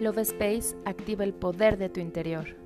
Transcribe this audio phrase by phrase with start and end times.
[0.00, 2.56] Love Space activa el poder de tu interior.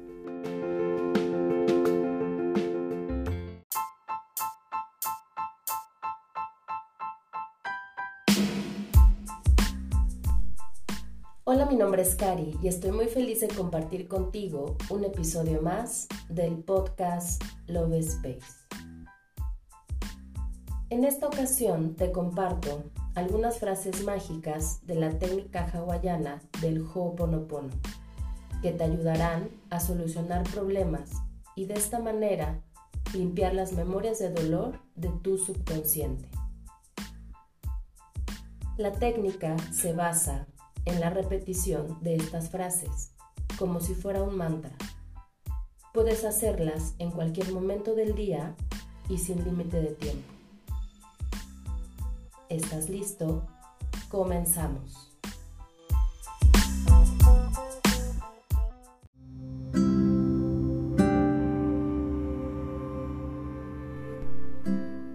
[11.42, 16.06] Hola, mi nombre es Cari y estoy muy feliz de compartir contigo un episodio más
[16.28, 18.64] del podcast Love Space.
[20.88, 27.70] En esta ocasión te comparto algunas frases mágicas de la técnica hawaiana del Ho'oponopono
[28.60, 31.10] que te ayudarán a solucionar problemas
[31.54, 32.62] y de esta manera
[33.12, 36.28] limpiar las memorias de dolor de tu subconsciente.
[38.76, 40.46] La técnica se basa
[40.84, 43.12] en la repetición de estas frases,
[43.58, 44.72] como si fuera un mantra.
[45.92, 48.56] Puedes hacerlas en cualquier momento del día
[49.08, 50.33] y sin límite de tiempo.
[52.50, 53.42] ¿Estás listo?
[54.10, 55.10] Comenzamos.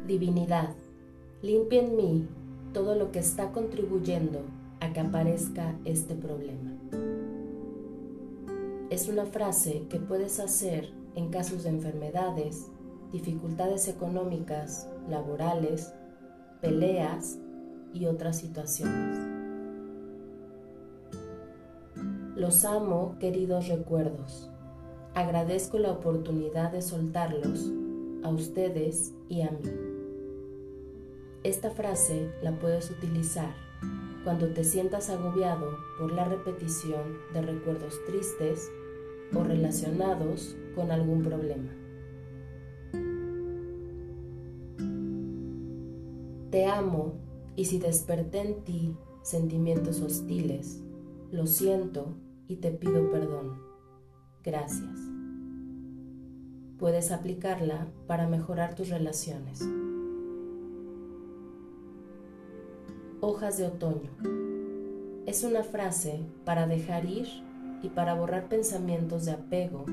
[0.07, 0.73] Divinidad,
[1.43, 2.27] limpia en mí
[2.73, 4.41] todo lo que está contribuyendo
[4.79, 6.71] a que aparezca este problema.
[8.89, 12.71] Es una frase que puedes hacer en casos de enfermedades,
[13.11, 15.93] dificultades económicas, laborales,
[16.61, 17.39] peleas
[17.93, 19.19] y otras situaciones.
[22.35, 24.49] Los amo, queridos recuerdos.
[25.13, 27.71] Agradezco la oportunidad de soltarlos
[28.23, 29.69] a ustedes y a mí.
[31.43, 33.53] Esta frase la puedes utilizar
[34.23, 38.69] cuando te sientas agobiado por la repetición de recuerdos tristes
[39.33, 41.78] o relacionados con algún problema.
[46.51, 47.13] Te amo
[47.55, 50.81] y si desperté en ti sentimientos hostiles,
[51.31, 52.15] lo siento
[52.47, 53.59] y te pido perdón.
[54.43, 54.99] Gracias.
[56.79, 59.61] Puedes aplicarla para mejorar tus relaciones.
[63.21, 64.09] Hojas de otoño.
[65.27, 67.27] Es una frase para dejar ir
[67.83, 69.85] y para borrar pensamientos de apego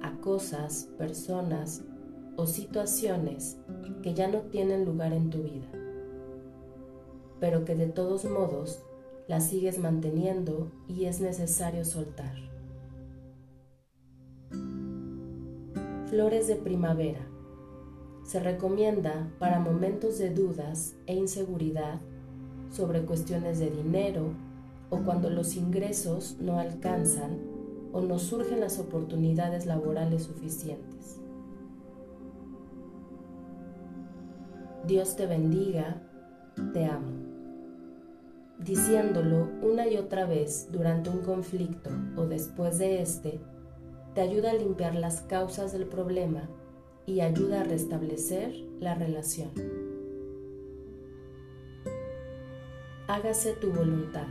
[0.00, 1.82] a cosas, personas
[2.36, 3.58] o situaciones
[4.04, 5.77] que ya no tienen lugar en tu vida
[7.40, 8.80] pero que de todos modos
[9.26, 12.34] la sigues manteniendo y es necesario soltar.
[16.08, 17.20] Flores de primavera.
[18.24, 22.00] Se recomienda para momentos de dudas e inseguridad
[22.70, 24.32] sobre cuestiones de dinero
[24.90, 27.38] o cuando los ingresos no alcanzan
[27.92, 31.20] o no surgen las oportunidades laborales suficientes.
[34.86, 36.02] Dios te bendiga,
[36.72, 37.17] te amo
[38.58, 43.40] diciéndolo una y otra vez durante un conflicto o después de este,
[44.14, 46.48] te ayuda a limpiar las causas del problema
[47.06, 49.50] y ayuda a restablecer la relación.
[53.06, 54.26] Hágase tu voluntad.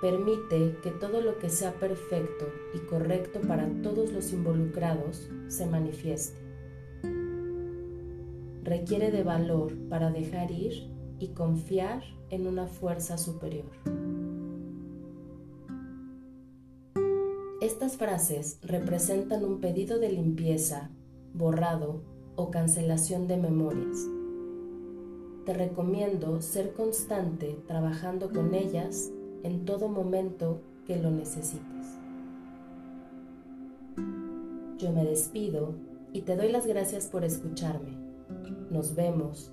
[0.00, 6.38] Permite que todo lo que sea perfecto y correcto para todos los involucrados se manifieste.
[8.62, 13.70] Requiere de valor para dejar ir y confiar en una fuerza superior.
[17.60, 20.90] Estas frases representan un pedido de limpieza,
[21.32, 22.02] borrado
[22.36, 24.06] o cancelación de memorias.
[25.44, 29.10] Te recomiendo ser constante trabajando con ellas
[29.42, 31.98] en todo momento que lo necesites.
[34.78, 35.74] Yo me despido
[36.12, 37.96] y te doy las gracias por escucharme.
[38.70, 39.52] Nos vemos